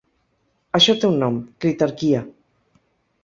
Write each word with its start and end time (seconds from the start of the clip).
Això 0.77 0.95
té 1.03 1.09
un 1.09 1.19
nom, 1.25 1.37
‘critarquia’. 1.65 2.25